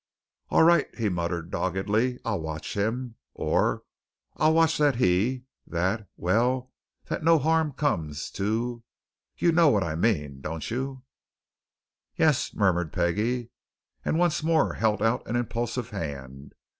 "All 0.49 0.63
right!" 0.63 0.87
he 0.97 1.09
muttered 1.09 1.51
doggedly. 1.51 2.17
"I'll 2.25 2.41
watch 2.41 2.73
him 2.73 3.17
or, 3.35 3.83
I'll 4.35 4.55
watch 4.55 4.79
that 4.79 4.95
he 4.95 5.43
that 5.67 6.07
well, 6.17 6.71
that 7.05 7.23
no 7.23 7.37
harm 7.37 7.71
comes 7.73 8.31
to 8.31 8.81
you 9.37 9.51
know 9.51 9.69
what 9.69 9.83
I 9.83 9.93
mean, 9.93 10.41
don't 10.41 10.71
you?" 10.71 11.03
"Yes," 12.15 12.51
murmured 12.55 12.91
Peggie, 12.91 13.51
and 14.03 14.17
once 14.17 14.41
more 14.41 14.73
held 14.73 15.03
out 15.03 15.27
an 15.27 15.35
impulsive 15.35 15.91
hand. 15.91 16.55